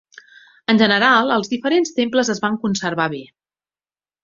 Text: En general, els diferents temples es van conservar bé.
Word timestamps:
En 0.71 0.79
general, 0.81 1.33
els 1.35 1.51
diferents 1.51 1.93
temples 1.99 2.33
es 2.37 2.43
van 2.47 2.59
conservar 2.65 3.09
bé. 3.17 3.23